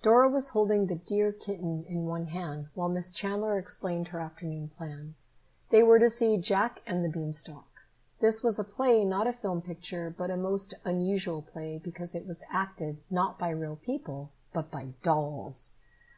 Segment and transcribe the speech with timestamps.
[0.00, 4.70] Dora was holding the dear kitten in one hand while Miss Chandler explained her afternoon
[4.70, 5.16] plan.
[5.68, 7.68] They were to see "Jack and the Beanstalk."
[8.20, 12.26] This was a play, not a film picture, but a most unusual play, because it
[12.26, 15.74] was acted, not by real people, but by dolls!